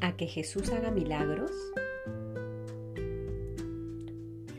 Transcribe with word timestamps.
a 0.00 0.16
que 0.16 0.26
Jesús 0.26 0.70
haga 0.72 0.90
milagros? 0.90 1.50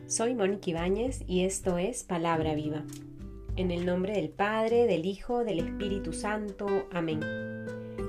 Soy 0.06 0.36
Mónica 0.36 0.70
Ibáñez 0.70 1.24
y 1.26 1.46
esto 1.46 1.80
es 1.80 2.04
Palabra 2.04 2.54
Viva. 2.54 2.84
En 3.56 3.72
el 3.72 3.88
nombre 3.88 4.14
del 4.14 4.30
Padre, 4.30 4.86
del 4.86 5.08
Hijo, 5.08 5.44
del 5.44 5.62
Espíritu 5.62 6.14
Santo. 6.14 6.68
Amén. 6.92 7.22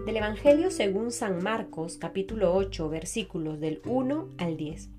Del 0.05 0.15
Evangelio 0.15 0.71
según 0.71 1.11
San 1.11 1.43
Marcos, 1.43 1.97
capítulo 1.97 2.55
8, 2.55 2.91
versículos 2.91 3.61
del 3.61 3.81
1 3.87 4.29
al 4.37 4.59
10. 4.59 4.91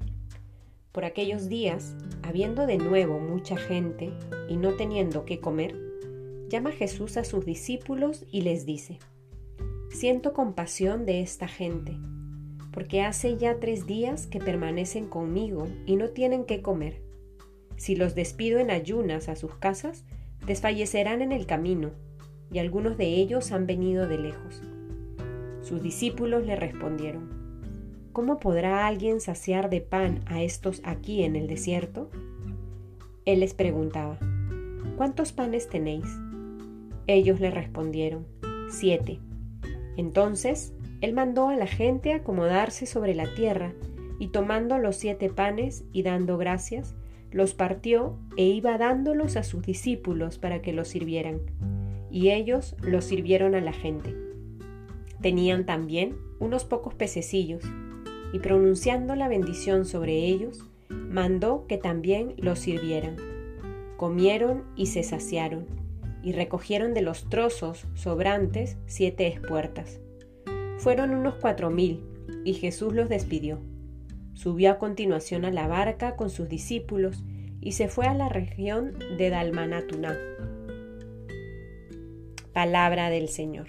Por 0.91 1.05
aquellos 1.05 1.49
días, 1.49 1.93
habiendo 2.23 2.65
de 2.65 2.79
nuevo 2.79 3.19
mucha 3.19 3.57
gente 3.57 4.11
y 4.49 4.57
no 4.57 4.73
teniendo 4.73 5.23
qué 5.25 5.39
comer, 5.39 5.77
llama 6.49 6.71
Jesús 6.71 7.17
a 7.17 7.23
sus 7.23 7.45
discípulos 7.45 8.25
y 8.31 8.41
les 8.41 8.65
dice, 8.65 8.97
Siento 9.91 10.31
compasión 10.31 11.05
de 11.05 11.21
esta 11.21 11.49
gente, 11.49 11.97
porque 12.71 13.01
hace 13.01 13.37
ya 13.37 13.59
tres 13.59 13.85
días 13.85 14.25
que 14.25 14.39
permanecen 14.39 15.07
conmigo 15.07 15.67
y 15.85 15.97
no 15.97 16.09
tienen 16.09 16.45
qué 16.45 16.61
comer. 16.61 17.01
Si 17.75 17.97
los 17.97 18.15
despido 18.15 18.59
en 18.59 18.71
ayunas 18.71 19.27
a 19.27 19.35
sus 19.35 19.53
casas, 19.55 20.05
desfallecerán 20.47 21.21
en 21.21 21.33
el 21.33 21.45
camino, 21.45 21.91
y 22.53 22.59
algunos 22.59 22.97
de 22.97 23.07
ellos 23.07 23.51
han 23.51 23.67
venido 23.67 24.07
de 24.07 24.17
lejos. 24.17 24.63
Sus 25.61 25.83
discípulos 25.83 26.45
le 26.45 26.55
respondieron, 26.55 27.29
¿Cómo 28.13 28.39
podrá 28.39 28.87
alguien 28.87 29.19
saciar 29.19 29.69
de 29.69 29.81
pan 29.81 30.21
a 30.25 30.41
estos 30.41 30.81
aquí 30.85 31.23
en 31.23 31.35
el 31.35 31.47
desierto? 31.47 32.09
Él 33.25 33.41
les 33.41 33.53
preguntaba, 33.53 34.17
¿cuántos 34.95 35.33
panes 35.33 35.69
tenéis? 35.69 36.05
Ellos 37.07 37.41
le 37.41 37.51
respondieron, 37.51 38.25
siete. 38.69 39.19
Entonces 40.01 40.73
él 41.01 41.13
mandó 41.13 41.49
a 41.49 41.55
la 41.55 41.67
gente 41.67 42.13
acomodarse 42.13 42.87
sobre 42.87 43.13
la 43.13 43.31
tierra, 43.35 43.73
y 44.17 44.29
tomando 44.29 44.79
los 44.79 44.95
siete 44.95 45.29
panes 45.29 45.83
y 45.93 46.01
dando 46.01 46.39
gracias, 46.39 46.95
los 47.31 47.53
partió 47.53 48.17
e 48.35 48.45
iba 48.45 48.79
dándolos 48.79 49.35
a 49.35 49.43
sus 49.43 49.63
discípulos 49.63 50.39
para 50.39 50.63
que 50.63 50.73
los 50.73 50.87
sirvieran. 50.87 51.39
Y 52.09 52.31
ellos 52.31 52.75
los 52.81 53.05
sirvieron 53.05 53.53
a 53.53 53.61
la 53.61 53.73
gente. 53.73 54.15
Tenían 55.21 55.67
también 55.67 56.15
unos 56.39 56.65
pocos 56.65 56.95
pececillos, 56.95 57.63
y 58.33 58.39
pronunciando 58.39 59.13
la 59.13 59.27
bendición 59.27 59.85
sobre 59.85 60.13
ellos, 60.25 60.65
mandó 60.89 61.67
que 61.67 61.77
también 61.77 62.33
los 62.37 62.57
sirvieran. 62.57 63.17
Comieron 63.97 64.63
y 64.75 64.87
se 64.87 65.03
saciaron, 65.03 65.67
y 66.23 66.33
recogieron 66.33 66.93
de 66.93 67.01
los 67.01 67.29
trozos 67.29 67.85
sobrantes 67.95 68.77
siete 68.85 69.27
espuertas. 69.27 69.99
Fueron 70.77 71.11
unos 71.11 71.35
cuatro 71.35 71.69
mil, 71.69 72.03
y 72.43 72.53
Jesús 72.53 72.93
los 72.93 73.09
despidió. 73.09 73.59
Subió 74.33 74.71
a 74.71 74.79
continuación 74.79 75.45
a 75.45 75.51
la 75.51 75.67
barca 75.67 76.15
con 76.15 76.29
sus 76.29 76.49
discípulos 76.49 77.23
y 77.59 77.73
se 77.73 77.87
fue 77.87 78.07
a 78.07 78.15
la 78.15 78.29
región 78.29 78.97
de 79.17 79.29
Dalmanatuná. 79.29 80.17
Palabra 82.53 83.09
del 83.09 83.29
Señor. 83.29 83.67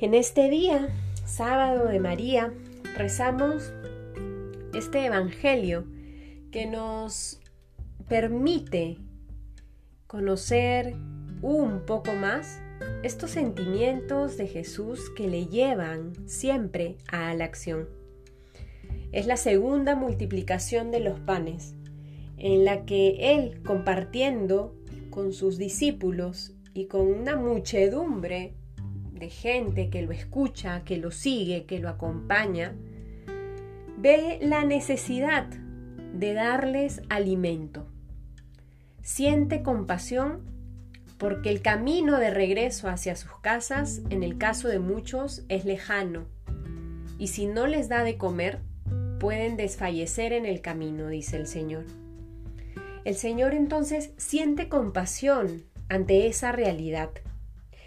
En 0.00 0.14
este 0.14 0.48
día, 0.50 0.88
sábado 1.24 1.86
de 1.86 1.98
María, 1.98 2.52
rezamos 2.96 3.72
este 4.74 5.06
Evangelio 5.06 5.84
que 6.50 6.66
nos 6.66 7.40
permite 8.08 8.98
conocer 10.16 10.94
un 11.42 11.82
poco 11.84 12.14
más 12.14 12.62
estos 13.02 13.32
sentimientos 13.32 14.38
de 14.38 14.46
Jesús 14.46 15.10
que 15.10 15.28
le 15.28 15.44
llevan 15.44 16.14
siempre 16.26 16.96
a 17.12 17.34
la 17.34 17.44
acción. 17.44 17.86
Es 19.12 19.26
la 19.26 19.36
segunda 19.36 19.94
multiplicación 19.94 20.90
de 20.90 21.00
los 21.00 21.20
panes, 21.20 21.74
en 22.38 22.64
la 22.64 22.86
que 22.86 23.34
Él, 23.34 23.60
compartiendo 23.62 24.74
con 25.10 25.34
sus 25.34 25.58
discípulos 25.58 26.54
y 26.72 26.86
con 26.86 27.02
una 27.02 27.36
muchedumbre 27.36 28.54
de 29.12 29.28
gente 29.28 29.90
que 29.90 30.00
lo 30.00 30.12
escucha, 30.12 30.82
que 30.82 30.96
lo 30.96 31.10
sigue, 31.10 31.66
que 31.66 31.78
lo 31.78 31.90
acompaña, 31.90 32.74
ve 33.98 34.38
la 34.40 34.64
necesidad 34.64 35.46
de 36.14 36.32
darles 36.32 37.02
alimento. 37.10 37.86
Siente 39.06 39.62
compasión 39.62 40.40
porque 41.16 41.50
el 41.50 41.62
camino 41.62 42.18
de 42.18 42.30
regreso 42.30 42.88
hacia 42.88 43.14
sus 43.14 43.30
casas, 43.40 44.02
en 44.10 44.24
el 44.24 44.36
caso 44.36 44.66
de 44.66 44.80
muchos, 44.80 45.44
es 45.48 45.64
lejano, 45.64 46.26
y 47.16 47.28
si 47.28 47.46
no 47.46 47.68
les 47.68 47.88
da 47.88 48.02
de 48.02 48.18
comer, 48.18 48.62
pueden 49.20 49.56
desfallecer 49.56 50.32
en 50.32 50.44
el 50.44 50.60
camino, 50.60 51.06
dice 51.06 51.36
el 51.36 51.46
Señor. 51.46 51.84
El 53.04 53.14
Señor 53.14 53.54
entonces 53.54 54.10
siente 54.16 54.68
compasión 54.68 55.62
ante 55.88 56.26
esa 56.26 56.50
realidad 56.50 57.10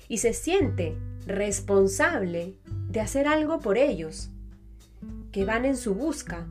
y 0.08 0.20
se 0.20 0.32
siente 0.32 0.98
responsable 1.28 2.56
de 2.88 3.02
hacer 3.02 3.28
algo 3.28 3.60
por 3.60 3.78
ellos, 3.78 4.30
que 5.34 5.44
van 5.44 5.66
en 5.66 5.76
su 5.76 5.96
busca. 5.96 6.48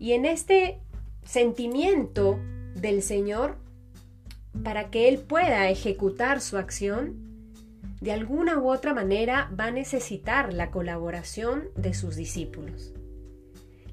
Y 0.00 0.14
en 0.14 0.26
este 0.26 0.80
sentimiento 1.22 2.40
del 2.74 3.02
Señor 3.02 3.56
para 4.62 4.90
que 4.90 5.08
Él 5.08 5.18
pueda 5.18 5.68
ejecutar 5.68 6.40
su 6.40 6.56
acción, 6.56 7.16
de 8.00 8.12
alguna 8.12 8.58
u 8.58 8.70
otra 8.70 8.94
manera 8.94 9.50
va 9.58 9.66
a 9.66 9.70
necesitar 9.70 10.52
la 10.52 10.70
colaboración 10.70 11.64
de 11.76 11.94
sus 11.94 12.16
discípulos. 12.16 12.92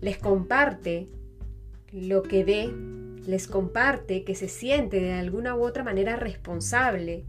Les 0.02 0.18
comparte 0.18 1.08
lo 1.92 2.22
que 2.22 2.44
ve, 2.44 2.74
les 3.26 3.48
comparte 3.48 4.24
que 4.24 4.36
se 4.36 4.50
siente 4.50 5.00
de 5.00 5.14
alguna 5.14 5.56
u 5.56 5.64
otra 5.64 5.84
manera 5.84 6.16
responsable 6.16 7.26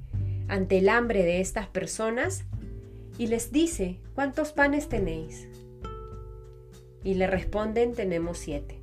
ante 0.48 0.78
el 0.78 0.88
hambre 0.88 1.22
de 1.22 1.40
estas 1.40 1.66
personas 1.68 2.44
y 3.16 3.28
les 3.28 3.52
dice, 3.52 4.00
¿cuántos 4.14 4.52
panes 4.52 4.88
tenéis? 4.88 5.48
Y 7.04 7.14
le 7.14 7.26
responden, 7.26 7.94
tenemos 7.94 8.38
siete. 8.38 8.81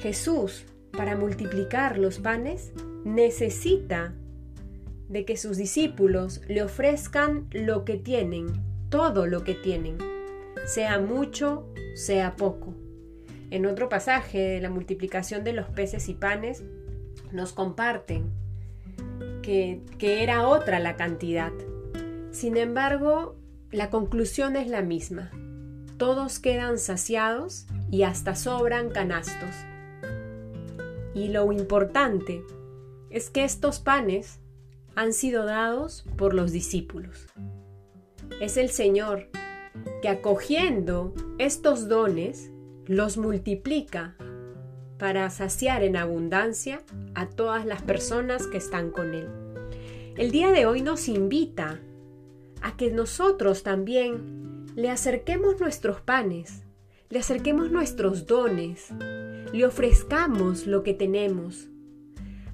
Jesús 0.00 0.64
para 0.92 1.16
multiplicar 1.16 1.98
los 1.98 2.18
panes, 2.18 2.72
necesita 3.04 4.14
de 5.08 5.24
que 5.24 5.36
sus 5.36 5.56
discípulos 5.56 6.40
le 6.48 6.62
ofrezcan 6.62 7.48
lo 7.52 7.84
que 7.84 7.96
tienen, 7.96 8.46
todo 8.90 9.26
lo 9.26 9.44
que 9.44 9.54
tienen, 9.54 9.98
sea 10.66 10.98
mucho, 10.98 11.72
sea 11.94 12.36
poco. 12.36 12.74
En 13.50 13.64
otro 13.64 13.88
pasaje 13.88 14.38
de 14.38 14.60
la 14.60 14.70
multiplicación 14.70 15.44
de 15.44 15.52
los 15.52 15.68
peces 15.68 16.08
y 16.08 16.14
panes, 16.14 16.62
nos 17.32 17.52
comparten 17.52 18.30
que, 19.42 19.82
que 19.98 20.22
era 20.22 20.46
otra 20.46 20.78
la 20.78 20.96
cantidad. 20.96 21.52
Sin 22.30 22.56
embargo, 22.56 23.36
la 23.70 23.88
conclusión 23.88 24.56
es 24.56 24.68
la 24.68 24.82
misma. 24.82 25.30
Todos 25.96 26.38
quedan 26.38 26.78
saciados 26.78 27.66
y 27.90 28.02
hasta 28.02 28.34
sobran 28.34 28.90
canastos. 28.90 29.67
Y 31.18 31.26
lo 31.26 31.50
importante 31.50 32.44
es 33.10 33.28
que 33.28 33.42
estos 33.42 33.80
panes 33.80 34.38
han 34.94 35.12
sido 35.12 35.44
dados 35.44 36.04
por 36.16 36.32
los 36.32 36.52
discípulos. 36.52 37.26
Es 38.40 38.56
el 38.56 38.70
Señor 38.70 39.28
que 40.00 40.08
acogiendo 40.08 41.12
estos 41.38 41.88
dones 41.88 42.52
los 42.86 43.16
multiplica 43.16 44.16
para 44.96 45.28
saciar 45.30 45.82
en 45.82 45.96
abundancia 45.96 46.82
a 47.16 47.28
todas 47.28 47.66
las 47.66 47.82
personas 47.82 48.46
que 48.46 48.58
están 48.58 48.92
con 48.92 49.12
Él. 49.12 49.28
El 50.16 50.30
día 50.30 50.52
de 50.52 50.66
hoy 50.66 50.82
nos 50.82 51.08
invita 51.08 51.80
a 52.62 52.76
que 52.76 52.92
nosotros 52.92 53.64
también 53.64 54.66
le 54.76 54.88
acerquemos 54.88 55.58
nuestros 55.58 56.00
panes, 56.00 56.62
le 57.10 57.20
acerquemos 57.20 57.70
nuestros 57.70 58.26
dones, 58.26 58.88
le 59.52 59.64
ofrezcamos 59.64 60.66
lo 60.66 60.82
que 60.82 60.92
tenemos. 60.92 61.68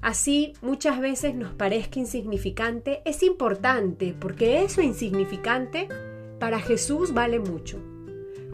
Así 0.01 0.53
muchas 0.61 0.99
veces 0.99 1.35
nos 1.35 1.53
parezca 1.53 1.99
insignificante, 1.99 3.01
es 3.05 3.23
importante 3.23 4.15
porque 4.17 4.63
eso 4.63 4.81
insignificante 4.81 5.89
para 6.39 6.59
Jesús 6.59 7.13
vale 7.13 7.39
mucho. 7.39 7.81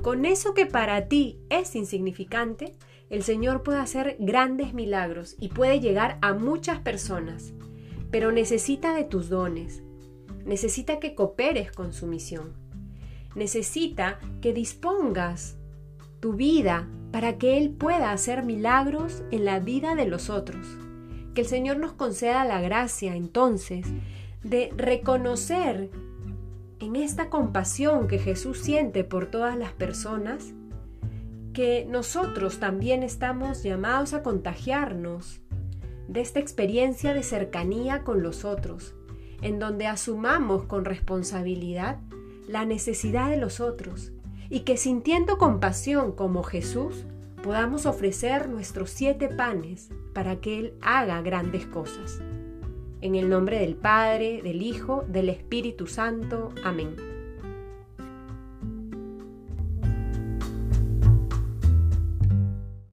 Con 0.02 0.26
eso 0.26 0.56
que 0.56 0.66
para 0.66 1.08
ti 1.08 1.40
es 1.50 1.76
insignificante, 1.76 2.74
el 3.12 3.22
Señor 3.22 3.62
puede 3.62 3.80
hacer 3.80 4.16
grandes 4.20 4.74
milagros 4.74 5.36
y 5.40 5.50
puede 5.50 5.80
llegar 5.80 6.18
a 6.22 6.34
muchas 6.34 6.80
personas, 6.80 7.54
pero 8.10 8.32
necesita 8.32 8.96
de 8.96 9.04
tus 9.04 9.30
dones, 9.30 9.84
necesita 10.46 11.00
que 11.00 11.14
cooperes 11.14 11.72
con 11.72 11.94
su 11.94 12.08
misión, 12.08 12.54
necesita 13.36 14.18
que 14.42 14.54
dispongas 14.54 15.58
tu 16.22 16.34
vida 16.34 16.88
para 17.12 17.38
que 17.38 17.58
Él 17.58 17.72
pueda 17.72 18.14
hacer 18.14 18.44
milagros 18.44 19.24
en 19.32 19.44
la 19.44 19.60
vida 19.60 19.96
de 19.96 20.06
los 20.06 20.30
otros. 20.30 20.66
Que 21.34 21.42
el 21.42 21.48
Señor 21.48 21.78
nos 21.78 21.92
conceda 21.94 22.46
la 22.46 22.62
gracia 22.62 23.16
entonces 23.16 23.86
de 24.44 24.74
reconocer 24.78 25.90
en 26.80 26.96
esta 26.96 27.30
compasión 27.30 28.08
que 28.08 28.18
Jesús 28.18 28.60
siente 28.60 29.04
por 29.04 29.28
todas 29.28 29.58
las 29.58 29.74
personas, 29.74 30.54
que 31.54 31.86
nosotros 31.90 32.60
también 32.60 33.04
estamos 33.04 33.62
llamados 33.62 34.14
a 34.14 34.24
contagiarnos 34.24 35.42
de 36.08 36.22
esta 36.22 36.40
experiencia 36.40 37.14
de 37.14 37.24
cercanía 37.24 38.04
con 38.04 38.24
los 38.24 38.46
otros, 38.46 38.96
en 39.42 39.60
donde 39.60 39.88
asumamos 39.88 40.64
con 40.64 40.86
responsabilidad 40.86 42.00
la 42.48 42.66
necesidad 42.66 43.30
de 43.30 43.38
los 43.38 43.60
otros 43.60 44.12
y 44.52 44.60
que 44.60 44.78
sintiendo 44.78 45.38
compasión 45.38 46.12
como 46.12 46.44
Jesús 46.44 47.06
podamos 47.42 47.88
ofrecer 47.88 48.50
nuestros 48.50 48.92
siete 48.92 49.30
panes 49.30 49.90
para 50.14 50.36
que 50.42 50.60
Él 50.60 50.74
haga 50.82 51.22
grandes 51.22 51.66
cosas. 51.66 52.22
En 53.00 53.16
el 53.16 53.30
nombre 53.30 53.58
del 53.60 53.76
Padre, 53.76 54.42
del 54.44 54.62
Hijo, 54.62 55.04
del 55.08 55.30
Espíritu 55.30 55.88
Santo. 55.88 56.50
Amén. 56.64 57.11